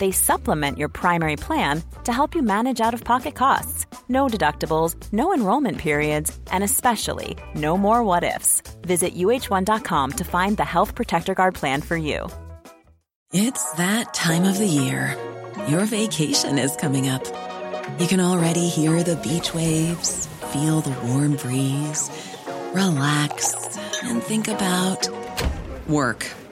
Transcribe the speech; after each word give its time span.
they 0.00 0.10
supplement 0.10 0.78
your 0.78 0.88
primary 0.88 1.36
plan 1.36 1.82
to 2.02 2.12
help 2.12 2.34
you 2.34 2.42
manage 2.42 2.80
out 2.80 2.94
of 2.94 3.04
pocket 3.04 3.36
costs. 3.36 3.86
No 4.08 4.26
deductibles, 4.26 4.96
no 5.12 5.32
enrollment 5.32 5.78
periods, 5.78 6.36
and 6.50 6.64
especially 6.64 7.36
no 7.54 7.76
more 7.76 8.02
what 8.02 8.24
ifs. 8.24 8.62
Visit 8.82 9.14
uhone.com 9.14 10.12
to 10.12 10.24
find 10.24 10.56
the 10.56 10.64
Health 10.64 10.96
Protector 10.96 11.34
Guard 11.34 11.54
plan 11.54 11.82
for 11.82 11.96
you. 11.96 12.28
It's 13.32 13.72
that 13.74 14.12
time 14.12 14.42
of 14.42 14.58
the 14.58 14.66
year. 14.66 15.16
Your 15.68 15.84
vacation 15.84 16.58
is 16.58 16.74
coming 16.74 17.08
up. 17.08 17.24
You 18.00 18.08
can 18.08 18.18
already 18.18 18.68
hear 18.68 19.04
the 19.04 19.16
beach 19.16 19.54
waves, 19.54 20.26
feel 20.52 20.80
the 20.80 20.98
warm 21.06 21.36
breeze, 21.36 22.10
relax, 22.72 23.54
and 24.02 24.20
think 24.22 24.48
about 24.48 25.08
work. 25.86 26.26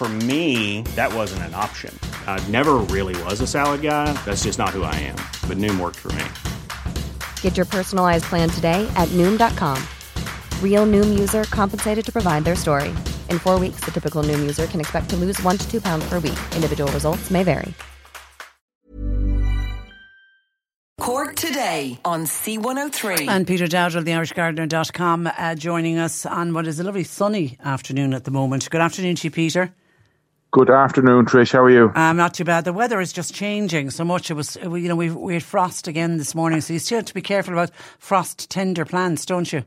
For 0.00 0.08
me, 0.08 0.80
that 0.96 1.12
wasn't 1.12 1.42
an 1.42 1.54
option. 1.54 1.94
I 2.26 2.42
never 2.48 2.76
really 2.88 3.22
was 3.24 3.42
a 3.42 3.46
salad 3.46 3.82
guy. 3.82 4.10
That's 4.24 4.44
just 4.44 4.58
not 4.58 4.70
who 4.70 4.82
I 4.82 4.94
am. 4.94 5.16
But 5.46 5.58
Noom 5.58 5.78
worked 5.78 5.98
for 5.98 6.10
me. 6.12 6.24
Get 7.42 7.58
your 7.58 7.66
personalized 7.66 8.24
plan 8.24 8.48
today 8.48 8.90
at 8.96 9.08
Noom.com. 9.08 9.76
Real 10.64 10.86
Noom 10.86 11.18
user 11.18 11.44
compensated 11.50 12.02
to 12.06 12.10
provide 12.10 12.44
their 12.44 12.56
story. 12.56 12.88
In 13.28 13.38
four 13.38 13.58
weeks, 13.58 13.80
the 13.80 13.90
typical 13.90 14.22
Noom 14.22 14.38
user 14.38 14.66
can 14.66 14.80
expect 14.80 15.10
to 15.10 15.16
lose 15.16 15.38
one 15.42 15.58
to 15.58 15.70
two 15.70 15.82
pounds 15.82 16.08
per 16.08 16.14
week. 16.14 16.40
Individual 16.56 16.90
results 16.92 17.30
may 17.30 17.42
vary. 17.42 17.74
Cork 20.98 21.34
today 21.34 22.00
on 22.06 22.24
C103. 22.24 23.28
And 23.28 23.46
Peter 23.46 23.66
Dowdall 23.66 24.04
the 24.04 24.12
IrishGardener.com 24.12 25.26
uh, 25.26 25.54
joining 25.56 25.98
us 25.98 26.24
on 26.24 26.54
what 26.54 26.66
is 26.66 26.80
a 26.80 26.84
lovely 26.84 27.04
sunny 27.04 27.58
afternoon 27.62 28.14
at 28.14 28.24
the 28.24 28.30
moment. 28.30 28.70
Good 28.70 28.80
afternoon 28.80 29.16
to 29.16 29.26
you, 29.26 29.30
Peter. 29.30 29.74
Good 30.52 30.68
afternoon, 30.68 31.26
Trish. 31.26 31.52
How 31.52 31.62
are 31.62 31.70
you? 31.70 31.92
I'm 31.94 32.16
not 32.16 32.34
too 32.34 32.42
bad. 32.42 32.64
The 32.64 32.72
weather 32.72 33.00
is 33.00 33.12
just 33.12 33.32
changing 33.32 33.90
so 33.90 34.02
much. 34.04 34.32
It 34.32 34.34
was, 34.34 34.56
you 34.56 34.88
know, 34.88 34.96
we've, 34.96 35.14
we 35.14 35.34
had 35.34 35.44
frost 35.44 35.86
again 35.86 36.16
this 36.18 36.34
morning, 36.34 36.60
so 36.60 36.72
you 36.72 36.80
still 36.80 36.98
have 36.98 37.04
to 37.04 37.14
be 37.14 37.22
careful 37.22 37.52
about 37.52 37.70
frost 38.00 38.50
tender 38.50 38.84
plants, 38.84 39.24
don't 39.24 39.52
you? 39.52 39.62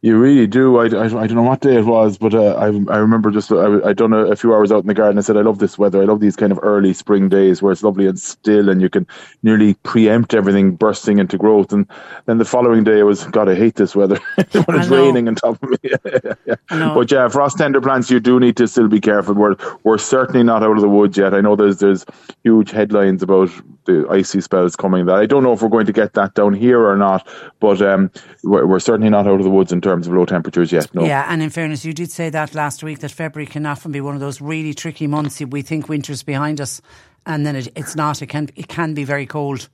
You 0.00 0.16
really 0.16 0.46
do. 0.46 0.78
I, 0.78 0.84
I, 0.84 1.06
I, 1.06 1.26
don't 1.26 1.34
know 1.34 1.42
what 1.42 1.60
day 1.60 1.76
it 1.76 1.84
was, 1.84 2.18
but 2.18 2.32
uh, 2.32 2.54
I 2.54 2.66
I 2.66 2.98
remember 2.98 3.32
just 3.32 3.50
I 3.50 3.80
I 3.84 3.92
done 3.92 4.12
a, 4.12 4.26
a, 4.26 4.36
few 4.36 4.54
hours 4.54 4.70
out 4.70 4.82
in 4.82 4.86
the 4.86 4.94
garden. 4.94 5.18
I 5.18 5.22
said 5.22 5.36
I 5.36 5.40
love 5.40 5.58
this 5.58 5.76
weather. 5.76 6.00
I 6.00 6.04
love 6.04 6.20
these 6.20 6.36
kind 6.36 6.52
of 6.52 6.60
early 6.62 6.92
spring 6.92 7.28
days 7.28 7.60
where 7.60 7.72
it's 7.72 7.82
lovely 7.82 8.06
and 8.06 8.16
still, 8.16 8.68
and 8.68 8.80
you 8.80 8.88
can 8.88 9.08
nearly 9.42 9.74
preempt 9.82 10.34
everything 10.34 10.76
bursting 10.76 11.18
into 11.18 11.36
growth. 11.36 11.72
And 11.72 11.84
then 12.26 12.38
the 12.38 12.44
following 12.44 12.84
day, 12.84 13.00
it 13.00 13.02
was 13.02 13.24
God. 13.24 13.48
I 13.48 13.56
hate 13.56 13.74
this 13.74 13.96
weather 13.96 14.20
when 14.36 14.78
it's 14.78 14.88
raining 14.88 15.26
on 15.26 15.34
top 15.34 15.60
of 15.60 15.68
me. 15.68 15.78
yeah. 16.46 16.54
But 16.68 17.10
yeah, 17.10 17.26
frost 17.26 17.58
tender 17.58 17.80
plants, 17.80 18.08
you 18.08 18.20
do 18.20 18.38
need 18.38 18.56
to 18.58 18.68
still 18.68 18.86
be 18.86 19.00
careful. 19.00 19.34
We're 19.34 19.56
we're 19.82 19.98
certainly 19.98 20.44
not 20.44 20.62
out 20.62 20.76
of 20.76 20.80
the 20.80 20.88
woods 20.88 21.18
yet. 21.18 21.34
I 21.34 21.40
know 21.40 21.56
there's 21.56 21.78
there's 21.78 22.06
huge 22.44 22.70
headlines 22.70 23.24
about 23.24 23.50
the 23.88 24.06
icy 24.08 24.40
spells 24.40 24.76
coming. 24.76 25.06
That 25.06 25.16
I 25.16 25.26
don't 25.26 25.42
know 25.42 25.52
if 25.52 25.62
we're 25.62 25.68
going 25.68 25.86
to 25.86 25.92
get 25.92 26.12
that 26.14 26.34
down 26.34 26.52
here 26.52 26.86
or 26.86 26.96
not, 26.96 27.26
but 27.58 27.82
um, 27.82 28.10
we're, 28.44 28.66
we're 28.66 28.78
certainly 28.78 29.10
not 29.10 29.26
out 29.26 29.40
of 29.40 29.44
the 29.44 29.50
woods 29.50 29.72
in 29.72 29.80
terms 29.80 30.06
of 30.06 30.12
low 30.12 30.26
temperatures 30.26 30.70
yet. 30.70 30.94
No. 30.94 31.04
Yeah, 31.04 31.26
and 31.28 31.42
in 31.42 31.50
fairness, 31.50 31.84
you 31.84 31.92
did 31.92 32.12
say 32.12 32.30
that 32.30 32.54
last 32.54 32.84
week 32.84 33.00
that 33.00 33.10
February 33.10 33.46
can 33.46 33.66
often 33.66 33.90
be 33.90 34.00
one 34.00 34.14
of 34.14 34.20
those 34.20 34.40
really 34.40 34.74
tricky 34.74 35.06
months. 35.06 35.40
We 35.40 35.62
think 35.62 35.88
winter's 35.88 36.22
behind 36.22 36.60
us, 36.60 36.80
and 37.26 37.44
then 37.44 37.56
it, 37.56 37.68
it's 37.74 37.96
not. 37.96 38.22
It 38.22 38.26
can 38.26 38.50
it 38.54 38.68
can 38.68 38.94
be 38.94 39.04
very 39.04 39.26
cold 39.26 39.68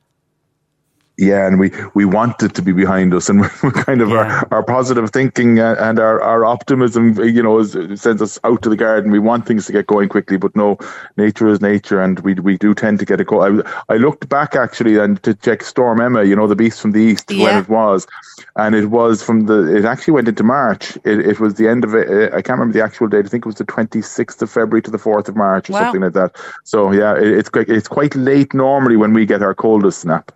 yeah, 1.16 1.46
and 1.46 1.60
we, 1.60 1.70
we 1.94 2.04
want 2.04 2.42
it 2.42 2.54
to 2.54 2.62
be 2.62 2.72
behind 2.72 3.14
us, 3.14 3.28
and 3.28 3.40
we're, 3.62 3.70
kind 3.70 4.00
of 4.00 4.08
yeah. 4.08 4.16
our, 4.16 4.48
our 4.50 4.62
positive 4.64 5.10
thinking 5.10 5.60
uh, 5.60 5.76
and 5.78 6.00
our, 6.00 6.20
our 6.20 6.44
optimism, 6.44 7.14
you 7.22 7.42
know, 7.42 7.62
sends 7.62 8.20
us 8.20 8.38
out 8.42 8.62
to 8.62 8.68
the 8.68 8.76
garden. 8.76 9.12
We 9.12 9.20
want 9.20 9.46
things 9.46 9.66
to 9.66 9.72
get 9.72 9.86
going 9.86 10.08
quickly, 10.08 10.38
but 10.38 10.56
no, 10.56 10.76
nature 11.16 11.46
is 11.46 11.60
nature, 11.60 12.00
and 12.00 12.18
we 12.20 12.34
we 12.34 12.56
do 12.56 12.74
tend 12.74 12.98
to 12.98 13.04
get 13.04 13.20
it 13.20 13.28
go. 13.28 13.42
I, 13.42 13.94
I 13.94 13.96
looked 13.96 14.28
back 14.28 14.56
actually 14.56 14.98
and 14.98 15.22
to 15.22 15.34
check 15.34 15.62
Storm 15.62 16.00
Emma, 16.00 16.24
you 16.24 16.34
know, 16.34 16.48
the 16.48 16.56
beast 16.56 16.80
from 16.80 16.90
the 16.90 17.00
east, 17.00 17.30
yeah. 17.30 17.44
when 17.44 17.58
it 17.62 17.68
was, 17.68 18.08
and 18.56 18.74
it 18.74 18.86
was 18.86 19.22
from 19.22 19.46
the. 19.46 19.76
It 19.76 19.84
actually 19.84 20.14
went 20.14 20.28
into 20.28 20.42
March. 20.42 20.96
It, 21.04 21.20
it 21.20 21.38
was 21.38 21.54
the 21.54 21.68
end 21.68 21.84
of 21.84 21.94
it. 21.94 22.08
Uh, 22.08 22.36
I 22.36 22.42
can't 22.42 22.58
remember 22.58 22.72
the 22.72 22.84
actual 22.84 23.06
date. 23.06 23.24
I 23.24 23.28
think 23.28 23.44
it 23.44 23.48
was 23.48 23.58
the 23.58 23.64
twenty 23.64 24.02
sixth 24.02 24.42
of 24.42 24.50
February 24.50 24.82
to 24.82 24.90
the 24.90 24.98
fourth 24.98 25.28
of 25.28 25.36
March 25.36 25.70
or 25.70 25.74
wow. 25.74 25.80
something 25.80 26.00
like 26.00 26.14
that. 26.14 26.36
So 26.64 26.90
yeah, 26.90 27.16
it, 27.16 27.28
it's 27.38 27.50
it's 27.54 27.88
quite 27.88 28.16
late 28.16 28.52
normally 28.52 28.96
when 28.96 29.12
we 29.12 29.26
get 29.26 29.42
our 29.42 29.54
coldest 29.54 30.00
snap. 30.00 30.32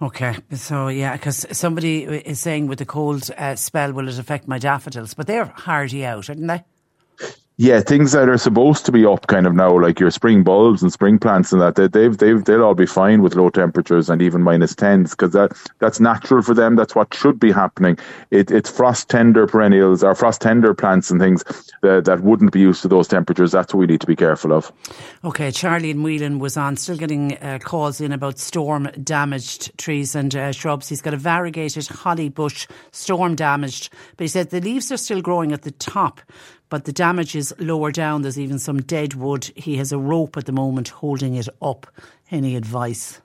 Okay, 0.00 0.36
so 0.52 0.88
yeah, 0.88 1.12
because 1.16 1.46
somebody 1.52 2.04
is 2.04 2.40
saying 2.40 2.66
with 2.66 2.78
the 2.78 2.86
cold 2.86 3.30
uh, 3.36 3.56
spell, 3.56 3.92
will 3.92 4.08
it 4.08 4.18
affect 4.18 4.46
my 4.46 4.58
daffodils? 4.58 5.14
But 5.14 5.26
they're 5.26 5.46
hardy 5.46 6.04
out, 6.04 6.28
aren't 6.28 6.46
they? 6.46 6.64
Yeah, 7.58 7.80
things 7.80 8.12
that 8.12 8.28
are 8.28 8.36
supposed 8.36 8.84
to 8.84 8.92
be 8.92 9.06
up 9.06 9.28
kind 9.28 9.46
of 9.46 9.54
now, 9.54 9.80
like 9.80 9.98
your 9.98 10.10
spring 10.10 10.44
bulbs 10.44 10.82
and 10.82 10.92
spring 10.92 11.18
plants 11.18 11.52
and 11.52 11.62
that, 11.62 11.76
they, 11.76 11.88
they've 11.88 12.18
they've 12.18 12.44
they'll 12.44 12.62
all 12.62 12.74
be 12.74 12.84
fine 12.84 13.22
with 13.22 13.34
low 13.34 13.48
temperatures 13.48 14.10
and 14.10 14.20
even 14.20 14.42
minus 14.42 14.74
tens 14.74 15.12
because 15.12 15.32
that 15.32 15.52
that's 15.78 15.98
natural 15.98 16.42
for 16.42 16.52
them. 16.52 16.76
That's 16.76 16.94
what 16.94 17.14
should 17.14 17.40
be 17.40 17.50
happening. 17.50 17.98
It, 18.30 18.50
it's 18.50 18.70
frost 18.70 19.08
tender 19.08 19.46
perennials 19.46 20.04
or 20.04 20.14
frost 20.14 20.42
tender 20.42 20.74
plants 20.74 21.10
and 21.10 21.18
things 21.18 21.44
that, 21.80 22.04
that 22.04 22.20
wouldn't 22.20 22.52
be 22.52 22.60
used 22.60 22.82
to 22.82 22.88
those 22.88 23.08
temperatures. 23.08 23.52
That's 23.52 23.72
what 23.72 23.80
we 23.80 23.86
need 23.86 24.02
to 24.02 24.06
be 24.06 24.16
careful 24.16 24.52
of. 24.52 24.70
Okay, 25.24 25.50
Charlie 25.50 25.90
and 25.90 26.04
Whelan 26.04 26.38
was 26.38 26.58
on, 26.58 26.76
still 26.76 26.98
getting 26.98 27.38
uh, 27.38 27.58
calls 27.62 28.02
in 28.02 28.12
about 28.12 28.38
storm 28.38 28.90
damaged 29.02 29.76
trees 29.78 30.14
and 30.14 30.36
uh, 30.36 30.52
shrubs. 30.52 30.90
He's 30.90 31.00
got 31.00 31.14
a 31.14 31.18
variegated 31.18 31.86
holly 31.86 32.28
bush, 32.28 32.68
storm 32.92 33.34
damaged, 33.34 33.90
but 34.18 34.24
he 34.24 34.28
said 34.28 34.50
the 34.50 34.60
leaves 34.60 34.92
are 34.92 34.98
still 34.98 35.22
growing 35.22 35.52
at 35.52 35.62
the 35.62 35.70
top 35.70 36.20
but 36.68 36.84
the 36.84 36.92
damage 36.92 37.36
is 37.36 37.54
lower 37.58 37.92
down. 37.92 38.22
There's 38.22 38.38
even 38.38 38.58
some 38.58 38.82
dead 38.82 39.14
wood. 39.14 39.50
He 39.56 39.76
has 39.76 39.92
a 39.92 39.98
rope 39.98 40.36
at 40.36 40.46
the 40.46 40.52
moment 40.52 40.88
holding 40.88 41.34
it 41.34 41.48
up. 41.60 41.86
Any 42.30 42.56
advice? 42.56 43.20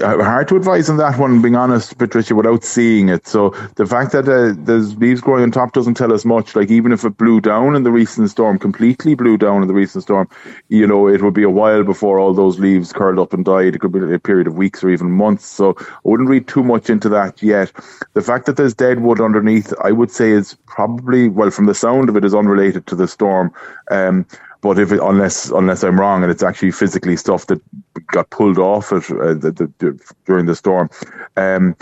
Hard 0.00 0.48
to 0.48 0.56
advise 0.56 0.90
on 0.90 0.96
that 0.96 1.18
one, 1.18 1.40
being 1.40 1.54
honest, 1.54 1.96
Patricia, 1.98 2.34
without 2.34 2.64
seeing 2.64 3.08
it. 3.08 3.28
So 3.28 3.50
the 3.76 3.86
fact 3.86 4.10
that 4.12 4.28
uh, 4.28 4.54
there's 4.58 4.96
leaves 4.96 5.20
growing 5.20 5.44
on 5.44 5.52
top 5.52 5.72
doesn't 5.72 5.94
tell 5.94 6.12
us 6.12 6.24
much. 6.24 6.56
Like 6.56 6.70
even 6.70 6.90
if 6.90 7.04
it 7.04 7.16
blew 7.16 7.40
down 7.40 7.76
in 7.76 7.84
the 7.84 7.92
recent 7.92 8.28
storm, 8.30 8.58
completely 8.58 9.14
blew 9.14 9.36
down 9.38 9.62
in 9.62 9.68
the 9.68 9.74
recent 9.74 10.02
storm, 10.02 10.28
you 10.68 10.86
know, 10.86 11.06
it 11.06 11.22
would 11.22 11.34
be 11.34 11.44
a 11.44 11.50
while 11.50 11.84
before 11.84 12.18
all 12.18 12.34
those 12.34 12.58
leaves 12.58 12.92
curled 12.92 13.20
up 13.20 13.32
and 13.32 13.44
died. 13.44 13.76
It 13.76 13.80
could 13.80 13.92
be 13.92 14.12
a 14.12 14.18
period 14.18 14.48
of 14.48 14.56
weeks 14.56 14.82
or 14.82 14.90
even 14.90 15.12
months. 15.12 15.46
So 15.46 15.76
I 15.78 15.84
wouldn't 16.02 16.28
read 16.28 16.48
too 16.48 16.64
much 16.64 16.90
into 16.90 17.08
that 17.10 17.40
yet. 17.40 17.72
The 18.14 18.22
fact 18.22 18.46
that 18.46 18.56
there's 18.56 18.74
dead 18.74 19.00
wood 19.00 19.20
underneath, 19.20 19.72
I 19.84 19.92
would 19.92 20.10
say, 20.10 20.32
is 20.32 20.56
probably 20.66 21.28
well, 21.28 21.50
from 21.50 21.66
the 21.66 21.74
sound 21.74 22.08
of 22.08 22.16
it, 22.16 22.24
is 22.24 22.34
unrelated 22.34 22.86
to 22.88 22.96
the 22.96 23.06
storm. 23.06 23.52
Um, 23.92 24.26
but 24.60 24.78
if 24.78 24.90
it, 24.90 25.00
unless 25.00 25.50
unless 25.50 25.84
I'm 25.84 26.00
wrong, 26.00 26.22
and 26.22 26.32
it's 26.32 26.42
actually 26.42 26.72
physically 26.72 27.16
stuff 27.16 27.46
that 27.46 27.60
got 28.08 28.30
pulled 28.30 28.58
off 28.58 28.92
it 28.92 29.10
uh, 29.10 29.34
the, 29.34 29.72
the, 29.78 30.14
during 30.24 30.46
the 30.46 30.56
storm. 30.56 30.90
Um, 31.36 31.76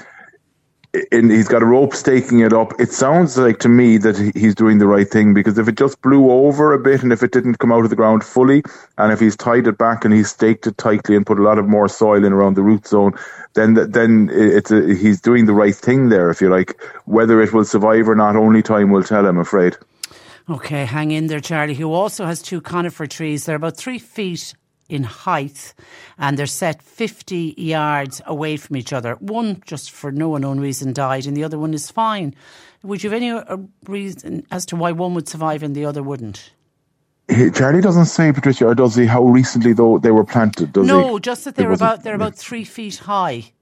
and 1.13 1.31
he's 1.31 1.49
got 1.49 1.63
a 1.63 1.67
rope 1.67 1.95
staking 1.95 2.41
it 2.41 2.53
up. 2.53 2.73
It 2.81 2.93
sounds 2.93 3.37
like 3.37 3.59
to 3.61 3.69
me 3.69 3.99
that 3.99 4.17
he's 4.35 4.55
doing 4.55 4.79
the 4.79 4.87
right 4.87 5.09
thing 5.09 5.35
because 5.35 5.59
if 5.59 5.69
it 5.69 5.77
just 5.77 6.01
blew 6.01 6.31
over 6.31 6.73
a 6.73 6.79
bit 6.79 7.03
and 7.03 7.13
if 7.13 7.23
it 7.23 7.33
didn't 7.33 7.57
come 7.57 7.73
out 7.73 7.85
of 7.85 7.91
the 7.91 7.97
ground 7.97 8.25
fully, 8.25 8.63
and 8.99 9.13
if 9.13 9.21
he's 9.21 9.37
tied 9.37 9.67
it 9.67 9.79
back 9.79 10.05
and 10.05 10.15
he's 10.15 10.31
staked 10.31 10.67
it 10.67 10.79
tightly 10.79 11.17
and 11.17 11.27
put 11.27 11.39
a 11.39 11.43
lot 11.43 11.59
of 11.59 11.67
more 11.67 11.89
soil 11.89 12.25
in 12.25 12.33
around 12.33 12.55
the 12.55 12.63
root 12.63 12.87
zone, 12.87 13.13
then 13.55 13.75
then 13.91 14.31
it's 14.33 14.71
a, 14.71 14.95
he's 14.95 15.21
doing 15.21 15.47
the 15.47 15.55
right 15.55 15.75
thing 15.75 16.09
there. 16.09 16.31
If 16.31 16.41
you 16.41 16.49
like, 16.49 16.81
whether 17.05 17.41
it 17.43 17.53
will 17.53 17.65
survive 17.65 18.09
or 18.09 18.15
not, 18.15 18.37
only 18.37 18.63
time 18.63 18.91
will 18.91 19.03
tell. 19.03 19.27
I'm 19.27 19.39
afraid. 19.39 19.77
Okay, 20.49 20.85
hang 20.85 21.11
in 21.11 21.27
there, 21.27 21.41
Charlie, 21.41 21.75
who 21.75 21.93
also 21.93 22.25
has 22.25 22.41
two 22.41 22.61
conifer 22.61 23.07
trees. 23.07 23.45
They're 23.45 23.57
about 23.57 23.77
three 23.77 23.99
feet 23.99 24.55
in 24.89 25.03
height 25.03 25.75
and 26.19 26.39
they're 26.39 26.47
set 26.47 26.83
50 26.83 27.55
yards 27.57 28.21
away 28.27 28.57
from 28.57 28.77
each 28.77 28.93
other. 28.93 29.15
One, 29.17 29.63
just 29.67 29.91
for 29.91 30.13
no 30.13 30.37
unknown 30.37 30.61
reason, 30.61 30.93
died 30.93 31.27
and 31.27 31.37
the 31.37 31.45
other 31.45 31.59
one 31.59 31.75
is 31.75 31.91
fine. 31.91 32.35
Would 32.83 33.03
you 33.03 33.11
have 33.11 33.17
any 33.17 33.31
uh, 33.31 33.57
reason 33.87 34.47
as 34.51 34.67
to 34.67 34.77
why 34.77 34.93
one 34.93 35.15
would 35.15 35.29
survive 35.29 35.63
and 35.63 35.75
the 35.75 35.85
other 35.85 36.03
wouldn't? 36.03 36.53
Charlie 37.55 37.81
doesn't 37.81 38.07
say, 38.07 38.33
Patricia, 38.33 38.67
or 38.67 38.75
does 38.75 38.95
he? 38.95 39.07
How 39.07 39.25
recently 39.25 39.73
though 39.73 39.99
they 39.99 40.13
were 40.13 40.25
planted? 40.25 40.73
Does 40.73 40.87
no, 40.87 41.15
he? 41.15 41.21
just 41.21 41.45
that 41.45 41.57
they're 41.57 41.73
about 41.73 42.05
they're 42.05 42.15
about 42.15 42.37
three 42.37 42.65
feet 42.65 42.97
high. 42.97 43.53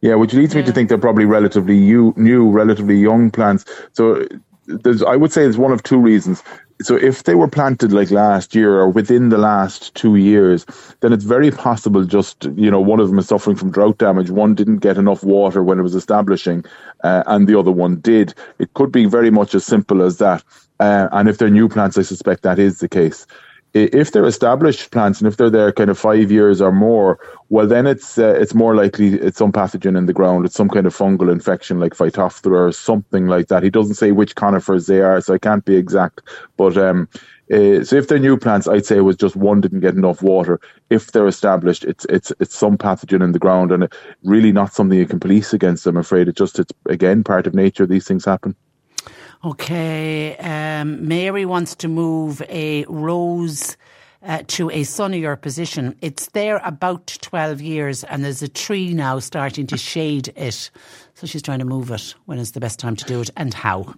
Yeah, 0.00 0.14
which 0.14 0.32
leads 0.32 0.54
yeah. 0.54 0.60
me 0.60 0.66
to 0.66 0.72
think 0.72 0.88
they're 0.88 0.98
probably 0.98 1.26
relatively 1.26 1.78
new, 1.78 2.14
new, 2.16 2.50
relatively 2.50 2.96
young 2.96 3.30
plants. 3.30 3.64
So 3.92 4.26
there's, 4.66 5.02
I 5.02 5.16
would 5.16 5.32
say 5.32 5.42
there's 5.42 5.58
one 5.58 5.72
of 5.72 5.82
two 5.82 5.98
reasons. 5.98 6.42
So 6.82 6.96
if 6.96 7.22
they 7.22 7.34
were 7.34 7.48
planted 7.48 7.92
like 7.92 8.10
last 8.10 8.54
year 8.54 8.78
or 8.78 8.90
within 8.90 9.28
the 9.28 9.38
last 9.38 9.94
two 9.94 10.16
years, 10.16 10.66
then 11.00 11.12
it's 11.12 11.24
very 11.24 11.50
possible 11.50 12.04
just, 12.04 12.44
you 12.56 12.70
know, 12.70 12.80
one 12.80 13.00
of 13.00 13.08
them 13.08 13.18
is 13.18 13.28
suffering 13.28 13.56
from 13.56 13.70
drought 13.70 13.98
damage. 13.98 14.30
One 14.30 14.54
didn't 14.54 14.78
get 14.78 14.98
enough 14.98 15.22
water 15.22 15.62
when 15.62 15.78
it 15.78 15.82
was 15.82 15.94
establishing, 15.94 16.64
uh, 17.04 17.22
and 17.26 17.46
the 17.46 17.58
other 17.58 17.70
one 17.70 17.96
did. 17.96 18.34
It 18.58 18.74
could 18.74 18.92
be 18.92 19.06
very 19.06 19.30
much 19.30 19.54
as 19.54 19.64
simple 19.64 20.02
as 20.02 20.18
that. 20.18 20.42
Uh, 20.80 21.08
and 21.12 21.28
if 21.28 21.38
they're 21.38 21.48
new 21.48 21.68
plants, 21.68 21.96
I 21.96 22.02
suspect 22.02 22.42
that 22.42 22.58
is 22.58 22.80
the 22.80 22.88
case 22.88 23.26
if 23.74 24.12
they're 24.12 24.24
established 24.24 24.92
plants 24.92 25.20
and 25.20 25.26
if 25.26 25.36
they're 25.36 25.50
there 25.50 25.72
kind 25.72 25.90
of 25.90 25.98
five 25.98 26.30
years 26.30 26.60
or 26.60 26.70
more, 26.70 27.18
well, 27.48 27.66
then 27.66 27.86
it's 27.86 28.18
uh, 28.18 28.34
it's 28.40 28.54
more 28.54 28.76
likely 28.76 29.14
it's 29.14 29.38
some 29.38 29.50
pathogen 29.50 29.98
in 29.98 30.06
the 30.06 30.12
ground. 30.12 30.46
It's 30.46 30.54
some 30.54 30.68
kind 30.68 30.86
of 30.86 30.96
fungal 30.96 31.30
infection 31.30 31.80
like 31.80 31.94
Phytophthora 31.94 32.68
or 32.68 32.72
something 32.72 33.26
like 33.26 33.48
that. 33.48 33.64
He 33.64 33.70
doesn't 33.70 33.96
say 33.96 34.12
which 34.12 34.36
conifers 34.36 34.86
they 34.86 35.00
are, 35.00 35.20
so 35.20 35.34
I 35.34 35.38
can't 35.38 35.64
be 35.64 35.74
exact. 35.74 36.20
But 36.56 36.76
um, 36.76 37.08
uh, 37.52 37.82
so 37.82 37.96
if 37.96 38.06
they're 38.06 38.20
new 38.20 38.38
plants, 38.38 38.68
I'd 38.68 38.86
say 38.86 38.96
it 38.98 39.00
was 39.00 39.16
just 39.16 39.34
one 39.34 39.60
didn't 39.60 39.80
get 39.80 39.94
enough 39.94 40.22
water. 40.22 40.60
If 40.90 41.10
they're 41.10 41.26
established, 41.26 41.84
it's 41.84 42.06
it's 42.08 42.32
it's 42.38 42.54
some 42.54 42.78
pathogen 42.78 43.24
in 43.24 43.32
the 43.32 43.40
ground, 43.40 43.72
and 43.72 43.92
really 44.22 44.52
not 44.52 44.72
something 44.72 44.96
you 44.96 45.06
can 45.06 45.18
police 45.18 45.52
against. 45.52 45.84
I'm 45.86 45.96
afraid 45.96 46.28
it 46.28 46.36
just 46.36 46.60
it's 46.60 46.72
again 46.88 47.24
part 47.24 47.48
of 47.48 47.54
nature. 47.54 47.86
These 47.86 48.06
things 48.06 48.24
happen. 48.24 48.54
Okay, 49.44 50.36
um, 50.38 51.06
Mary 51.06 51.44
wants 51.44 51.74
to 51.74 51.88
move 51.88 52.40
a 52.48 52.86
rose 52.86 53.76
uh, 54.22 54.42
to 54.46 54.70
a 54.70 54.84
sunnier 54.84 55.36
position. 55.36 55.94
It's 56.00 56.28
there 56.30 56.62
about 56.64 57.18
12 57.20 57.60
years 57.60 58.04
and 58.04 58.24
there's 58.24 58.40
a 58.40 58.48
tree 58.48 58.94
now 58.94 59.18
starting 59.18 59.66
to 59.66 59.76
shade 59.76 60.32
it. 60.34 60.70
So 61.12 61.26
she's 61.26 61.42
trying 61.42 61.58
to 61.58 61.66
move 61.66 61.90
it. 61.90 62.14
When 62.24 62.38
is 62.38 62.52
the 62.52 62.60
best 62.60 62.78
time 62.78 62.96
to 62.96 63.04
do 63.04 63.20
it 63.20 63.28
and 63.36 63.52
how? 63.52 63.94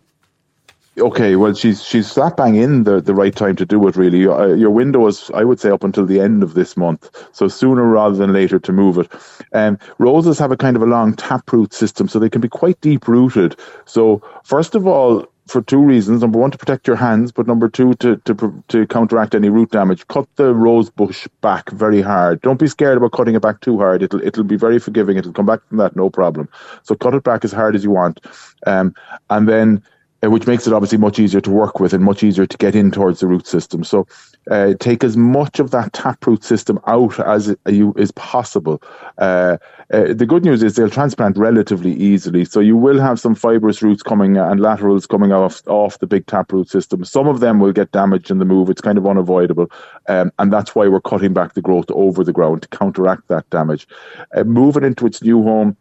Okay, 0.99 1.37
well, 1.37 1.55
she's 1.55 1.85
she's 1.85 2.11
slap 2.11 2.39
bang 2.39 2.57
in 2.57 2.85
the, 2.85 3.03
the 3.03 3.15
right 3.15 3.37
time 3.37 3.55
to 3.57 3.67
do 3.67 3.87
it. 3.87 3.97
Really, 3.97 4.27
uh, 4.27 4.47
your 4.47 4.71
window 4.71 5.07
is, 5.07 5.31
I 5.35 5.45
would 5.45 5.61
say, 5.61 5.71
up 5.71 5.85
until 5.85 6.07
the 6.07 6.21
end 6.21 6.43
of 6.43 6.55
this 6.55 6.75
month, 6.75 7.11
so 7.33 7.49
sooner 7.49 7.85
rather 7.85 8.17
than 8.17 8.33
later 8.33 8.59
to 8.59 8.73
move 8.73 8.97
it. 8.97 9.13
Um, 9.53 9.79
roses 9.99 10.39
have 10.39 10.53
a 10.53 10.57
kind 10.57 10.75
of 10.75 10.81
a 10.81 10.87
long 10.87 11.15
taproot 11.15 11.75
system, 11.75 12.09
so 12.09 12.19
they 12.19 12.31
can 12.31 12.41
be 12.41 12.49
quite 12.49 12.81
deep 12.81 13.07
rooted. 13.07 13.57
So, 13.85 14.23
first 14.43 14.75
of 14.75 14.87
all, 14.87 15.29
for 15.47 15.63
two 15.63 15.81
reasons. 15.81 16.21
Number 16.23 16.39
one, 16.39 16.51
to 16.51 16.59
protect 16.59 16.87
your 16.87 16.97
hands, 16.97 17.33
but 17.33 17.47
number 17.47 17.69
two, 17.69 17.95
to, 17.95 18.17
to, 18.17 18.65
to 18.69 18.87
counteract 18.87 19.35
any 19.35 19.49
root 19.49 19.71
damage. 19.71 20.07
Cut 20.09 20.27
the 20.37 20.55
rose 20.55 20.91
bush 20.91 21.29
back 21.41 21.71
very 21.71 22.03
hard. 22.03 22.41
Don't 22.43 22.59
be 22.59 22.67
scared 22.67 22.97
about 22.97 23.13
cutting 23.13 23.35
it 23.35 23.43
back 23.43 23.61
too 23.61 23.79
hard. 23.79 24.03
It'll, 24.03 24.23
it'll 24.23 24.45
be 24.45 24.57
very 24.57 24.79
forgiving. 24.79 25.17
It'll 25.17 25.33
come 25.33 25.47
back 25.47 25.67
from 25.69 25.79
that, 25.79 25.97
no 25.97 26.11
problem. 26.11 26.49
So 26.83 26.95
cut 26.95 27.15
it 27.15 27.25
back 27.25 27.45
as 27.45 27.53
hard 27.53 27.75
as 27.75 27.85
you 27.85 27.91
want. 27.91 28.21
Um, 28.67 28.95
and 29.31 29.49
then, 29.49 29.83
which 30.23 30.47
makes 30.47 30.67
it 30.67 30.73
obviously 30.73 30.99
much 30.99 31.19
easier 31.19 31.41
to 31.41 31.51
work 31.51 31.81
with 31.81 31.93
and 31.93 32.03
much 32.03 32.23
easier 32.23 32.47
to 32.47 32.57
get 32.57 32.75
in 32.75 32.91
towards 32.91 33.21
the 33.21 33.27
root 33.27 33.47
system. 33.47 33.85
So 33.85 34.07
uh, 34.51 34.75
take 34.79 35.03
as 35.03 35.17
much 35.17 35.59
of 35.59 35.73
that 35.73 35.93
taproot 35.93 36.45
system 36.45 36.79
out 36.87 37.19
as 37.21 37.55
you 37.67 37.93
is 37.97 38.13
possible. 38.13 38.83
Uh, 39.19 39.59
uh, 39.93 40.13
the 40.15 40.27
good 40.27 40.45
news 40.45 40.63
is 40.63 40.77
they'll 40.77 40.91
transplant 40.91 41.37
relatively 41.37 41.93
easily, 41.95 42.45
so 42.45 42.61
you 42.61 42.77
will 42.77 43.01
have 43.01 43.21
some 43.21 43.35
fibrous 43.35 43.83
roots 43.83 44.03
coming 44.03 44.37
and 44.37 44.61
laterals 44.61 45.07
coming 45.07 45.33
off 45.33 45.63
off 45.67 45.99
the 45.99 46.07
big 46.07 46.27
taproot 46.27 46.69
system. 46.69 47.05
Some 47.05 47.29
of 47.29 47.41
them 47.41 47.61
will 47.61 47.73
get 47.73 47.93
damaged 47.93 48.31
in 48.31 48.39
the 48.39 48.45
move; 48.45 48.71
it's 48.71 48.81
kind 48.81 48.99
of 48.99 49.07
unavoidable, 49.07 49.71
um, 50.09 50.33
and 50.39 50.53
that's 50.53 50.75
why 50.75 50.89
we're 50.89 51.01
cutting 51.01 51.33
back 51.33 51.55
the 51.55 51.63
growth 51.63 51.91
over 51.91 52.25
the 52.25 52.33
ground 52.33 52.63
to 52.63 52.69
counteract 52.69 53.29
that 53.29 53.49
damage. 53.51 53.87
Uh, 54.35 54.45
moving 54.45 54.85
into 54.85 55.07
its 55.07 55.23
new 55.23 55.43
home 55.43 55.77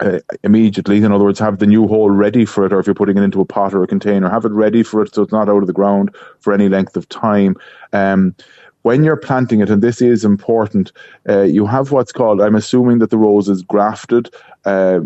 uh, 0.00 0.18
immediately. 0.44 0.98
In 0.98 1.12
other 1.12 1.24
words, 1.24 1.38
have 1.38 1.58
the 1.58 1.66
new 1.66 1.86
hole 1.86 2.10
ready 2.10 2.44
for 2.44 2.64
it, 2.64 2.72
or 2.72 2.80
if 2.80 2.86
you're 2.86 2.94
putting 2.94 3.18
it 3.18 3.22
into 3.22 3.40
a 3.40 3.44
pot 3.44 3.74
or 3.74 3.82
a 3.82 3.86
container, 3.86 4.28
have 4.28 4.44
it 4.44 4.52
ready 4.52 4.82
for 4.82 5.02
it 5.02 5.14
so 5.14 5.22
it's 5.22 5.32
not 5.32 5.48
out 5.48 5.62
of 5.62 5.66
the 5.66 5.72
ground 5.72 6.14
for 6.40 6.52
any 6.52 6.68
length 6.68 6.96
of 6.96 7.08
time. 7.08 7.56
Um, 7.92 8.34
when 8.82 9.04
you're 9.04 9.16
planting 9.16 9.60
it, 9.60 9.70
and 9.70 9.82
this 9.82 10.00
is 10.00 10.24
important, 10.24 10.92
uh, 11.28 11.42
you 11.42 11.66
have 11.66 11.92
what's 11.92 12.12
called, 12.12 12.40
I'm 12.40 12.54
assuming 12.54 12.98
that 12.98 13.10
the 13.10 13.18
rose 13.18 13.48
is 13.48 13.62
grafted. 13.62 14.30
Uh, 14.64 15.00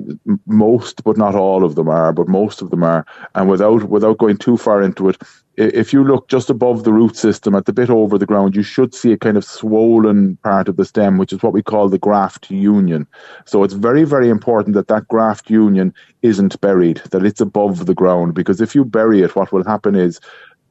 most, 0.46 1.04
but 1.04 1.16
not 1.16 1.36
all 1.36 1.62
of 1.62 1.76
them 1.76 1.88
are, 1.88 2.12
but 2.12 2.26
most 2.26 2.62
of 2.62 2.70
them 2.70 2.82
are. 2.82 3.06
And 3.34 3.48
without 3.48 3.84
without 3.84 4.18
going 4.18 4.38
too 4.38 4.56
far 4.56 4.82
into 4.82 5.08
it, 5.08 5.22
if 5.56 5.92
you 5.92 6.02
look 6.02 6.26
just 6.28 6.50
above 6.50 6.82
the 6.82 6.92
root 6.92 7.16
system 7.16 7.54
at 7.54 7.66
the 7.66 7.72
bit 7.72 7.90
over 7.90 8.18
the 8.18 8.26
ground, 8.26 8.56
you 8.56 8.62
should 8.62 8.92
see 8.94 9.12
a 9.12 9.18
kind 9.18 9.36
of 9.36 9.44
swollen 9.44 10.36
part 10.38 10.68
of 10.68 10.76
the 10.76 10.84
stem, 10.84 11.18
which 11.18 11.32
is 11.32 11.42
what 11.42 11.52
we 11.52 11.62
call 11.62 11.88
the 11.88 11.98
graft 11.98 12.50
union. 12.50 13.06
So 13.44 13.62
it's 13.62 13.74
very, 13.74 14.04
very 14.04 14.30
important 14.30 14.74
that 14.74 14.88
that 14.88 15.06
graft 15.06 15.50
union 15.50 15.94
isn't 16.22 16.60
buried, 16.60 17.02
that 17.10 17.24
it's 17.24 17.40
above 17.40 17.86
the 17.86 17.94
ground, 17.94 18.34
because 18.34 18.60
if 18.60 18.74
you 18.74 18.84
bury 18.84 19.22
it, 19.22 19.36
what 19.36 19.52
will 19.52 19.64
happen 19.64 19.94
is 19.94 20.18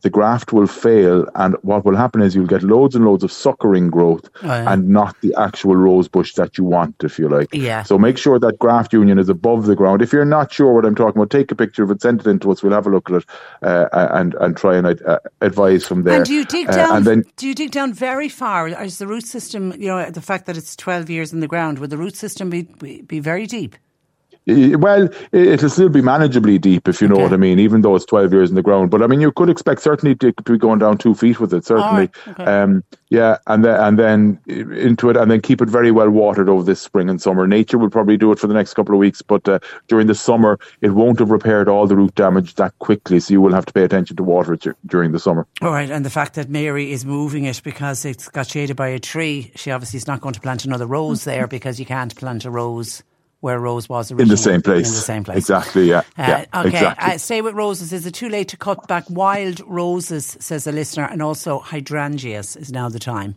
the 0.01 0.10
graft 0.10 0.53
will 0.53 0.67
fail, 0.67 1.27
and 1.36 1.55
what 1.62 1.86
will 1.86 1.96
happen 1.96 2.22
is 2.22 2.36
you'll 2.36 2.48
get 2.48 2.63
loads 2.63 2.96
and 2.96 3.05
loads 3.05 3.24
of 3.24 3.31
suckering 3.31 3.89
growth 3.89 4.29
oh, 4.43 4.48
yeah. 4.48 4.72
and 4.72 4.89
not 4.89 5.20
the 5.22 5.34
actual 5.38 5.75
rose 5.75 6.08
bush 6.08 6.34
that 6.34 6.58
you 6.58 6.63
want, 6.63 7.03
if 7.03 7.20
you 7.20 7.29
like. 7.29 7.53
Yeah. 7.53 7.84
So 7.84 7.98
make 7.98 8.17
sure 8.17 8.39
that 8.39 8.60
graft 8.60 8.93
union 8.93 9.20
is 9.20 9.29
above 9.29 9.65
the 9.65 9.75
ground. 9.75 10.01
If 10.01 10.12
you're 10.12 10.25
not 10.25 10.51
sure 10.51 10.74
what 10.74 10.86
I'm 10.86 10.96
talking 10.96 11.20
about, 11.20 11.29
take 11.29 11.51
a 11.51 11.55
picture 11.55 11.84
of 11.84 11.91
it, 11.91 12.01
send 12.01 12.22
it 12.22 12.27
in 12.27 12.39
to 12.39 12.51
us. 12.51 12.63
We'll 12.63 12.74
have 12.74 12.88
a 12.88 12.89
look 12.89 13.10
at 13.10 13.17
it 13.17 13.25
uh, 13.62 13.88
and 13.91 14.34
and 14.36 14.58
try 14.58 14.77
and 14.77 14.88
uh, 14.88 15.20
advise 15.41 15.88
from 15.88 16.03
there. 16.03 16.17
And 16.17 16.25
do 16.25 16.34
you 16.34 16.46
dig 16.46 16.70
uh, 16.70 16.75
down? 16.75 16.91
Uh, 16.91 16.98
and 16.98 17.05
then, 17.05 17.24
do 17.38 17.48
you 17.48 17.55
dig 17.55 17.72
down 17.72 17.93
very 17.93 18.29
far? 18.29 18.67
Is 18.67 18.98
the 18.98 19.08
root 19.08 19.25
system, 19.25 19.74
you 19.79 19.88
know, 19.88 20.10
the 20.10 20.22
fact 20.22 20.46
that 20.46 20.58
it's 20.58 20.75
12 20.75 21.10
years 21.10 21.34
in 21.34 21.39
the 21.39 21.48
ground, 21.48 21.79
would 21.79 21.89
the 21.89 21.98
root 21.98 22.15
system 22.15 22.50
be 22.50 22.63
be, 22.63 23.01
be 23.01 23.20
very 23.20 23.46
deep? 23.46 23.75
Well, 24.48 25.08
it'll 25.32 25.70
still 25.70 25.90
be 25.90 26.02
manageably 26.02 26.60
deep, 26.60 26.88
if 26.88 27.00
you 27.00 27.08
know 27.08 27.14
okay. 27.16 27.24
what 27.24 27.34
I 27.34 27.38
mean, 27.38 27.60
even 27.60 27.82
though 27.82 27.96
it's 27.96 28.06
12 28.06 28.34
years 28.34 28.50
in 28.50 28.56
the 28.56 28.64
ground. 28.64 28.90
But 28.90 29.04
I 29.04 29.08
mean, 29.08 29.22
you 29.22 29.32
could 29.32 29.50
expect 29.50 29.82
certainly 29.82 30.16
to 30.16 30.34
be 30.44 30.58
going 30.58 30.80
down 30.80 30.98
two 30.98 31.14
feet 31.14 31.40
with 31.40 31.54
it, 31.54 31.64
certainly. 31.64 32.10
Okay. 32.28 32.44
Um, 32.44 32.84
yeah, 33.10 33.38
and 33.46 33.64
then, 33.64 33.80
and 33.80 34.00
then 34.00 34.40
into 34.48 35.10
it, 35.10 35.18
and 35.18 35.30
then 35.30 35.42
keep 35.42 35.62
it 35.62 35.70
very 35.70 35.92
well 35.92 36.10
watered 36.10 36.50
over 36.50 36.64
this 36.64 36.82
spring 36.82 37.08
and 37.08 37.22
summer. 37.22 37.46
Nature 37.46 37.78
will 37.78 37.90
probably 37.90 38.18
do 38.18 38.32
it 38.32 38.40
for 38.40 38.48
the 38.48 38.54
next 38.54 38.74
couple 38.74 38.96
of 38.96 39.00
weeks, 39.00 39.22
but 39.22 39.48
uh, 39.48 39.60
during 39.88 40.08
the 40.08 40.16
summer, 40.16 40.58
it 40.82 40.90
won't 40.90 41.20
have 41.20 41.30
repaired 41.30 41.70
all 41.70 41.86
the 41.86 41.96
root 41.96 42.16
damage 42.16 42.56
that 42.56 42.78
quickly. 42.80 43.20
So 43.20 43.34
you 43.34 43.42
will 43.42 43.54
have 43.54 43.66
to 43.68 43.74
pay 43.74 43.84
attention 43.84 44.16
to 44.16 44.24
water 44.24 44.54
it 44.54 44.66
during 44.88 45.12
the 45.12 45.20
summer. 45.20 45.46
All 45.62 45.72
right, 45.72 45.92
and 45.92 46.04
the 46.04 46.10
fact 46.10 46.34
that 46.36 46.50
Mary 46.50 46.92
is 46.92 47.06
moving 47.06 47.44
it 47.44 47.62
because 47.64 48.06
it's 48.06 48.28
got 48.30 48.48
shaded 48.48 48.76
by 48.76 48.88
a 48.88 49.00
tree, 49.00 49.52
she 49.56 49.70
obviously 49.70 49.98
is 49.98 50.08
not 50.08 50.22
going 50.22 50.34
to 50.34 50.42
plant 50.42 50.66
another 50.66 50.88
rose 50.88 51.24
there 51.26 51.46
because 51.46 51.80
you 51.80 51.86
can't 51.86 52.16
plant 52.16 52.46
a 52.46 52.50
rose 52.50 53.04
where 53.42 53.60
Rose 53.60 53.90
was 53.90 54.12
originally. 54.12 54.24
In 54.24 54.30
the 54.30 54.38
same 54.38 54.62
place. 54.62 54.88
In 54.88 54.94
the 54.94 55.00
same 55.00 55.24
place. 55.24 55.38
Exactly, 55.38 55.90
yeah. 55.90 56.00
Uh, 56.00 56.04
yeah 56.18 56.46
okay, 56.56 56.70
exactly. 56.70 57.14
Uh, 57.14 57.18
stay 57.18 57.42
with 57.42 57.54
roses. 57.56 57.92
Is 57.92 58.06
it 58.06 58.14
too 58.14 58.30
late 58.30 58.48
to 58.50 58.58
cut 58.58 58.88
back 58.88 59.04
wild 59.10 59.62
roses, 59.68 60.38
says 60.40 60.66
a 60.66 60.72
listener, 60.72 61.06
and 61.06 61.22
also 61.22 61.60
hydrangeas 61.60 62.56
is 62.56 62.72
now 62.72 62.88
the 62.88 63.00
time? 63.00 63.36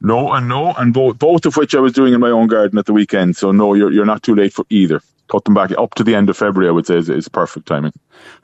No, 0.00 0.32
and 0.32 0.48
no, 0.48 0.72
and 0.72 0.92
both 0.92 1.18
both 1.18 1.46
of 1.46 1.56
which 1.56 1.76
I 1.76 1.80
was 1.80 1.92
doing 1.92 2.12
in 2.12 2.20
my 2.20 2.30
own 2.30 2.48
garden 2.48 2.76
at 2.78 2.86
the 2.86 2.92
weekend. 2.92 3.36
So 3.36 3.52
no, 3.52 3.74
you're 3.74 3.92
you're 3.92 4.04
not 4.04 4.22
too 4.22 4.34
late 4.34 4.52
for 4.52 4.66
either. 4.68 5.00
Cut 5.32 5.46
them 5.46 5.54
back 5.54 5.70
up 5.78 5.94
to 5.94 6.04
the 6.04 6.14
end 6.14 6.28
of 6.28 6.36
February. 6.36 6.68
I 6.68 6.72
would 6.72 6.86
say 6.86 6.98
is, 6.98 7.08
is 7.08 7.26
perfect 7.26 7.66
timing. 7.66 7.94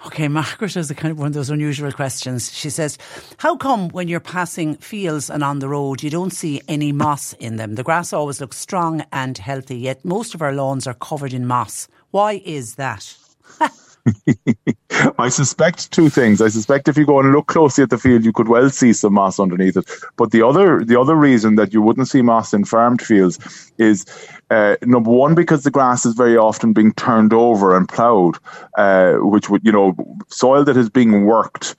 Okay, 0.06 0.26
Margaret 0.26 0.72
has 0.72 0.90
a 0.90 0.94
kind 0.94 1.12
of 1.12 1.18
one 1.18 1.26
of 1.26 1.34
those 1.34 1.50
unusual 1.50 1.92
questions. 1.92 2.50
She 2.50 2.70
says, 2.70 2.96
"How 3.36 3.58
come 3.58 3.90
when 3.90 4.08
you're 4.08 4.20
passing 4.20 4.74
fields 4.76 5.28
and 5.28 5.44
on 5.44 5.58
the 5.58 5.68
road, 5.68 6.02
you 6.02 6.08
don't 6.08 6.32
see 6.32 6.62
any 6.66 6.92
moss 6.92 7.34
in 7.34 7.56
them? 7.56 7.74
The 7.74 7.82
grass 7.82 8.14
always 8.14 8.40
looks 8.40 8.56
strong 8.56 9.04
and 9.12 9.36
healthy, 9.36 9.76
yet 9.76 10.02
most 10.02 10.34
of 10.34 10.40
our 10.40 10.54
lawns 10.54 10.86
are 10.86 10.94
covered 10.94 11.34
in 11.34 11.46
moss. 11.46 11.88
Why 12.10 12.40
is 12.42 12.76
that?" 12.76 13.14
I 15.18 15.28
suspect 15.28 15.90
two 15.92 16.08
things. 16.08 16.40
I 16.40 16.48
suspect 16.48 16.88
if 16.88 16.96
you 16.96 17.06
go 17.06 17.20
and 17.20 17.32
look 17.32 17.46
closely 17.46 17.82
at 17.82 17.90
the 17.90 17.98
field, 17.98 18.24
you 18.24 18.32
could 18.32 18.48
well 18.48 18.70
see 18.70 18.92
some 18.92 19.14
moss 19.14 19.38
underneath 19.38 19.76
it. 19.76 19.88
But 20.16 20.30
the 20.30 20.42
other, 20.42 20.84
the 20.84 20.98
other 21.00 21.16
reason 21.16 21.56
that 21.56 21.72
you 21.72 21.82
wouldn't 21.82 22.08
see 22.08 22.22
moss 22.22 22.52
in 22.52 22.64
farmed 22.64 23.02
fields 23.02 23.38
is 23.78 24.04
uh, 24.50 24.76
number 24.82 25.10
one 25.10 25.34
because 25.34 25.64
the 25.64 25.70
grass 25.70 26.06
is 26.06 26.14
very 26.14 26.36
often 26.36 26.72
being 26.72 26.92
turned 26.94 27.32
over 27.32 27.76
and 27.76 27.88
ploughed, 27.88 28.36
uh, 28.76 29.14
which 29.14 29.48
would 29.50 29.64
you 29.64 29.72
know 29.72 29.94
soil 30.28 30.64
that 30.64 30.76
is 30.76 30.90
being 30.90 31.24
worked 31.24 31.76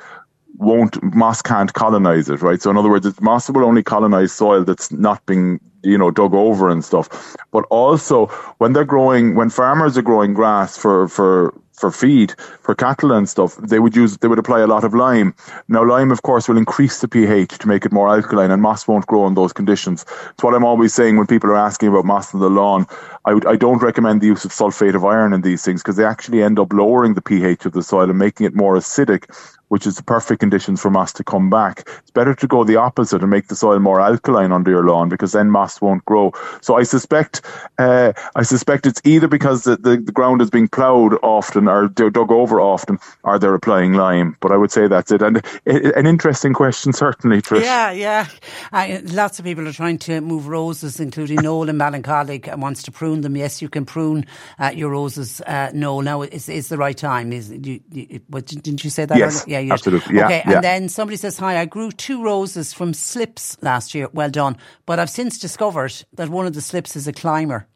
won't 0.60 1.02
moss 1.16 1.42
can't 1.42 1.74
colonize 1.74 2.30
it, 2.30 2.42
right? 2.42 2.62
So 2.62 2.70
in 2.70 2.78
other 2.78 2.90
words, 2.90 3.20
moss 3.22 3.50
will 3.50 3.64
only 3.64 3.82
colonize 3.82 4.34
soil 4.34 4.64
that's 4.64 4.92
not 4.92 5.26
being 5.26 5.60
you 5.84 5.98
know 5.98 6.12
dug 6.12 6.34
over 6.34 6.70
and 6.70 6.84
stuff. 6.84 7.36
But 7.52 7.66
also 7.70 8.28
when 8.58 8.74
they're 8.74 8.86
growing, 8.86 9.36
when 9.36 9.50
farmers 9.50 9.98
are 9.98 10.02
growing 10.02 10.34
grass 10.34 10.78
for 10.78 11.08
for 11.08 11.54
for 11.80 11.92
feed 11.92 12.36
for 12.62 12.76
cattle 12.76 13.12
and 13.12 13.30
stuff, 13.30 13.56
they 13.58 13.80
would 13.80 13.96
use 13.96 14.18
they 14.18 14.28
would 14.28 14.40
apply 14.40 14.60
a 14.60 14.68
lot 14.68 14.84
of 14.84 14.94
lime. 14.94 15.34
Now 15.68 15.84
lime, 15.84 16.12
of 16.12 16.22
course, 16.22 16.48
will 16.48 16.58
increase 16.58 17.02
the 17.02 17.08
pH 17.08 17.58
to 17.60 17.68
make 17.68 17.86
it 17.86 17.92
more 17.92 18.10
alkaline, 18.10 18.52
and 18.52 18.62
moss 18.62 18.88
won't 18.88 19.08
grow 19.08 19.26
in 19.28 19.34
those 19.36 19.54
conditions. 19.54 20.06
It's 20.32 20.44
what 20.44 20.54
I'm 20.54 20.66
always 20.66 20.94
saying 20.94 21.18
when 21.18 21.28
people 21.28 21.50
are 21.50 21.58
asking 21.58 21.90
about 21.90 22.06
moss 22.06 22.34
in 22.34 22.40
the 22.40 22.50
lawn. 22.50 22.86
I, 23.26 23.34
would, 23.34 23.46
I 23.46 23.56
don't 23.56 23.82
recommend 23.82 24.22
the 24.22 24.28
use 24.28 24.46
of 24.46 24.52
sulfate 24.52 24.96
of 24.96 25.06
iron 25.06 25.34
in 25.34 25.42
these 25.42 25.64
things 25.64 25.82
because 25.82 25.96
they 25.96 26.06
actually 26.06 26.42
end 26.42 26.60
up 26.60 26.74
lowering 26.74 27.14
the 27.14 27.22
pH 27.22 27.66
of 27.66 27.74
the 27.74 27.84
soil 27.84 28.10
and 28.10 28.18
making 28.18 28.46
it 28.46 28.56
more 28.56 28.76
acidic 28.76 29.30
which 29.70 29.88
is 29.88 29.96
the 29.96 30.04
perfect 30.04 30.40
conditions 30.40 30.82
for 30.82 30.92
moss 30.92 31.14
to 31.14 31.24
come 31.24 31.50
back. 31.50 31.88
It's 32.00 32.12
better 32.12 32.36
to 32.36 32.48
go 32.48 32.64
the 32.64 32.76
opposite 32.76 33.22
and 33.22 33.30
make 33.30 33.48
the 33.48 33.56
soil 33.56 33.80
more 33.80 34.02
alkaline 34.02 34.52
under 34.52 34.70
your 34.70 34.84
lawn 34.84 35.10
because 35.10 35.32
then 35.32 35.50
moss 35.50 35.82
won't 35.82 36.04
grow. 36.06 36.34
So 36.62 36.76
I 36.76 36.84
suspect, 36.84 37.42
uh, 37.78 38.14
I 38.36 38.44
suspect 38.44 38.86
it's 38.86 39.02
either 39.04 39.28
because 39.28 39.64
the, 39.64 39.78
the, 39.78 39.98
the, 39.98 40.12
ground 40.12 40.42
is 40.42 40.50
being 40.50 40.68
ploughed 40.68 41.18
often 41.24 41.68
or 41.68 41.88
dug 41.88 42.32
over 42.32 42.60
often, 42.60 43.00
or 43.24 43.40
they're 43.40 43.54
applying 43.54 43.94
lime. 43.94 44.36
But 44.42 44.52
I 44.52 44.58
would 44.58 44.72
say 44.72 44.88
that's 44.88 45.12
it. 45.12 45.22
And 45.22 45.38
it, 45.66 45.96
an 45.96 46.06
interesting 46.06 46.54
question, 46.54 46.92
certainly, 46.94 47.42
Trish. 47.42 47.62
Yeah, 47.62 47.92
yeah. 47.92 48.28
Uh, 48.74 49.00
lots 49.06 49.40
of 49.40 49.46
people 49.46 49.68
are 49.68 49.74
trying 49.74 50.00
to 50.00 50.20
move 50.22 50.48
roses, 50.48 51.00
including 51.00 51.38
Noel 51.42 51.70
and 51.70 51.80
Ballincollig, 51.80 52.52
and 52.52 52.62
wants 52.62 52.84
to 52.84 52.92
prune 52.92 53.22
them. 53.22 53.38
Yes, 53.38 53.62
you 53.62 53.70
can 53.70 53.86
prune 53.86 54.26
uh, 54.60 54.72
your 54.74 54.90
roses, 54.90 55.42
uh, 55.42 55.72
Noel. 55.74 56.02
Now 56.02 56.22
is 56.24 56.50
is 56.50 56.70
the 56.70 56.78
right 56.78 56.98
time? 56.98 57.32
Is 57.32 57.52
you, 57.52 57.80
you, 57.92 58.22
what, 58.28 58.46
didn't 58.46 58.84
you 58.84 58.90
say 58.90 59.06
that? 59.06 59.18
Yes. 59.18 59.44
Earlier? 59.44 59.59
Yeah, 59.59 59.59
Absolutely. 59.68 60.16
Yeah, 60.16 60.26
okay, 60.26 60.44
yeah. 60.46 60.56
and 60.56 60.64
then 60.64 60.90
somebody 60.90 61.18
says, 61.18 61.38
Hi, 61.40 61.60
I 61.60 61.66
grew 61.66 61.92
two 61.92 62.24
roses 62.24 62.74
from 62.74 62.94
slips 62.94 63.58
last 63.62 63.94
year. 63.94 64.10
Well 64.14 64.30
done. 64.30 64.58
But 64.86 65.00
I've 65.00 65.10
since 65.10 65.40
discovered 65.40 65.94
that 66.14 66.30
one 66.30 66.46
of 66.46 66.54
the 66.54 66.62
slips 66.62 66.96
is 66.96 67.08
a 67.08 67.14
climber. 67.14 67.68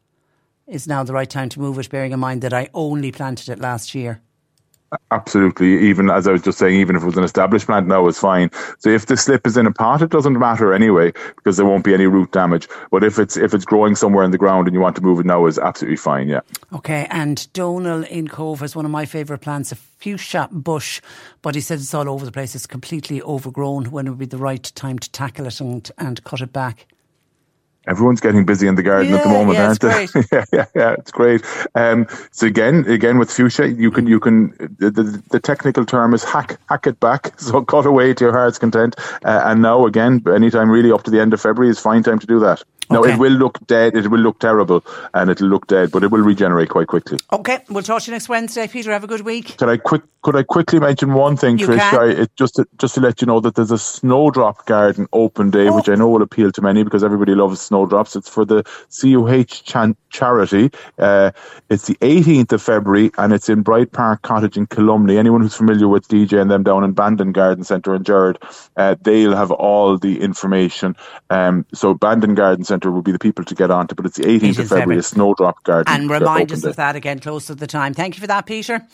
Is 0.66 0.88
now 0.88 1.02
the 1.02 1.12
right 1.12 1.28
time 1.28 1.50
to 1.50 1.60
move 1.60 1.78
it, 1.78 1.90
bearing 1.90 2.12
in 2.12 2.20
mind 2.20 2.40
that 2.40 2.54
I 2.54 2.70
only 2.72 3.12
planted 3.12 3.50
it 3.50 3.60
last 3.60 3.94
year. 3.94 4.22
Absolutely. 5.10 5.88
Even 5.88 6.10
as 6.10 6.26
I 6.26 6.32
was 6.32 6.42
just 6.42 6.58
saying, 6.58 6.78
even 6.78 6.96
if 6.96 7.02
it 7.02 7.06
was 7.06 7.16
an 7.16 7.24
established 7.24 7.66
plant 7.66 7.86
now, 7.86 8.06
it's 8.08 8.18
fine. 8.18 8.50
So 8.78 8.90
if 8.90 9.06
the 9.06 9.16
slip 9.16 9.46
is 9.46 9.56
in 9.56 9.66
a 9.66 9.72
pot, 9.72 10.02
it 10.02 10.10
doesn't 10.10 10.38
matter 10.38 10.72
anyway 10.72 11.12
because 11.36 11.56
there 11.56 11.66
won't 11.66 11.84
be 11.84 11.94
any 11.94 12.06
root 12.06 12.32
damage. 12.32 12.68
But 12.90 13.04
if 13.04 13.18
it's 13.18 13.36
if 13.36 13.54
it's 13.54 13.64
growing 13.64 13.96
somewhere 13.96 14.24
in 14.24 14.30
the 14.30 14.38
ground 14.38 14.66
and 14.66 14.74
you 14.74 14.80
want 14.80 14.96
to 14.96 15.02
move 15.02 15.20
it 15.20 15.26
now, 15.26 15.46
is 15.46 15.58
absolutely 15.58 15.96
fine. 15.96 16.28
Yeah. 16.28 16.40
Okay. 16.72 17.06
And 17.10 17.46
Donal 17.52 18.04
in 18.04 18.28
Cobh 18.28 18.62
is 18.62 18.74
one 18.74 18.84
of 18.84 18.90
my 18.90 19.04
favourite 19.04 19.42
plants, 19.42 19.72
a 19.72 19.76
fuchsia 19.76 20.48
bush, 20.50 21.00
but 21.42 21.54
he 21.54 21.60
said 21.60 21.78
it's 21.78 21.94
all 21.94 22.08
over 22.08 22.24
the 22.24 22.32
place. 22.32 22.54
It's 22.54 22.66
completely 22.66 23.22
overgrown. 23.22 23.90
When 23.90 24.08
would 24.08 24.18
be 24.18 24.26
the 24.26 24.38
right 24.38 24.62
time 24.74 24.98
to 24.98 25.10
tackle 25.10 25.46
it 25.46 25.60
and 25.60 25.90
and 25.98 26.22
cut 26.24 26.40
it 26.40 26.52
back? 26.52 26.86
Everyone's 27.86 28.20
getting 28.20 28.44
busy 28.44 28.66
in 28.66 28.74
the 28.74 28.82
garden 28.82 29.10
yeah, 29.10 29.18
at 29.18 29.24
the 29.24 29.30
moment, 29.30 29.58
yeah, 29.58 29.66
aren't 29.66 29.80
they? 29.80 30.06
yeah, 30.32 30.44
yeah, 30.52 30.66
yeah, 30.74 30.94
it's 30.98 31.10
great. 31.10 31.44
Um, 31.74 32.06
so 32.30 32.46
again, 32.46 32.84
again 32.88 33.18
with 33.18 33.30
fuchsia, 33.30 33.68
you 33.68 33.90
can 33.90 34.06
you 34.06 34.20
can 34.20 34.50
the, 34.78 34.90
the, 34.90 35.22
the, 35.30 35.40
technical 35.40 35.84
term 35.84 36.14
is 36.14 36.24
hack 36.24 36.58
hack 36.68 36.86
it 36.86 36.98
back. 37.00 37.32
So 37.44 37.62
cut 37.62 37.84
away 37.84 38.14
to 38.14 38.24
your 38.24 38.32
heart's 38.32 38.58
content. 38.58 38.96
Uh, 39.22 39.42
and 39.44 39.60
now 39.60 39.84
again, 39.86 40.22
anytime 40.34 40.70
really 40.70 40.90
up 40.90 41.02
to 41.04 41.10
the 41.10 41.20
end 41.20 41.34
of 41.34 41.40
February 41.40 41.70
is 41.70 41.78
fine 41.78 42.02
time 42.02 42.18
to 42.18 42.26
do 42.26 42.40
that. 42.40 42.62
No, 42.90 43.00
okay. 43.00 43.14
it 43.14 43.18
will 43.18 43.32
look 43.32 43.58
dead. 43.66 43.96
It 43.96 44.08
will 44.08 44.20
look 44.20 44.40
terrible, 44.40 44.84
and 45.12 45.30
it'll 45.30 45.48
look 45.48 45.66
dead, 45.66 45.90
but 45.90 46.04
it 46.04 46.10
will 46.10 46.22
regenerate 46.22 46.68
quite 46.68 46.86
quickly. 46.86 47.18
Okay, 47.32 47.60
we'll 47.68 47.82
talk 47.82 48.02
to 48.02 48.10
you 48.10 48.12
next 48.14 48.28
Wednesday, 48.28 48.66
Peter. 48.66 48.92
Have 48.92 49.04
a 49.04 49.08
good 49.08 49.22
week. 49.22 49.56
Could 49.56 49.68
I 49.68 49.76
quick? 49.76 50.02
Could 50.24 50.36
I 50.36 50.42
quickly 50.42 50.80
mention 50.80 51.12
one 51.12 51.36
thing, 51.36 51.58
you 51.58 51.66
Trish? 51.66 51.80
I, 51.80 52.22
it, 52.22 52.34
just 52.34 52.54
to, 52.54 52.66
just 52.78 52.94
to 52.94 53.00
let 53.02 53.20
you 53.20 53.26
know 53.26 53.40
that 53.40 53.56
there's 53.56 53.70
a 53.70 53.78
snowdrop 53.78 54.64
garden 54.64 55.06
open 55.12 55.50
day, 55.50 55.68
oh. 55.68 55.76
which 55.76 55.90
I 55.90 55.96
know 55.96 56.08
will 56.08 56.22
appeal 56.22 56.50
to 56.50 56.62
many 56.62 56.82
because 56.82 57.04
everybody 57.04 57.34
loves 57.34 57.60
snowdrops. 57.60 58.16
It's 58.16 58.28
for 58.30 58.46
the 58.46 58.64
CUH 58.88 59.64
chan- 59.64 59.96
charity. 60.08 60.70
Uh, 60.98 61.32
it's 61.68 61.86
the 61.88 61.96
18th 61.96 62.52
of 62.52 62.62
February, 62.62 63.10
and 63.18 63.34
it's 63.34 63.50
in 63.50 63.60
Bright 63.60 63.92
Park 63.92 64.22
Cottage 64.22 64.56
in 64.56 64.66
Columney. 64.66 65.18
Anyone 65.18 65.42
who's 65.42 65.54
familiar 65.54 65.88
with 65.88 66.08
DJ 66.08 66.40
and 66.40 66.50
them 66.50 66.62
down 66.62 66.84
in 66.84 66.92
Bandon 66.92 67.32
Garden 67.32 67.62
Centre 67.62 67.94
in 67.94 68.02
Gerard, 68.02 68.38
uh, 68.78 68.96
they'll 69.02 69.36
have 69.36 69.50
all 69.50 69.98
the 69.98 70.22
information. 70.22 70.96
Um, 71.28 71.66
so 71.74 71.92
Bandon 71.92 72.34
Garden 72.34 72.64
Centre 72.64 72.73
will 72.82 73.02
be 73.02 73.12
the 73.12 73.18
people 73.18 73.44
to 73.44 73.54
get 73.54 73.70
onto, 73.70 73.94
but 73.94 74.06
it's 74.06 74.16
the 74.16 74.24
18th 74.24 74.58
of 74.58 74.68
February, 74.68 74.98
a 74.98 75.02
snowdrop 75.02 75.62
garden. 75.62 75.92
And 75.94 76.10
remind 76.10 76.52
us 76.52 76.64
of 76.64 76.76
that 76.76 76.96
again 76.96 77.18
close 77.18 77.46
to 77.46 77.54
the 77.54 77.66
time. 77.66 77.94
Thank 77.94 78.16
you 78.16 78.20
for 78.20 78.26
that, 78.26 78.46
Peter. 78.46 78.86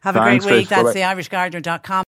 Have 0.00 0.14
Thanks, 0.14 0.44
a 0.44 0.48
great 0.48 0.58
week. 0.58 0.68
Chris. 0.68 0.94
That's 0.94 0.94
the 0.94 1.00
irishgardener.com. 1.00 2.05